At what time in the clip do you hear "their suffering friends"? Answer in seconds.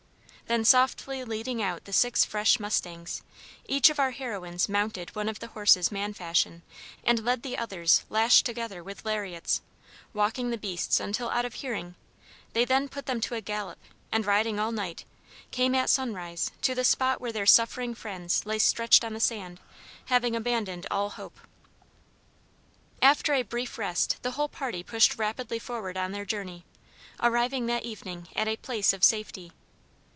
17.31-18.45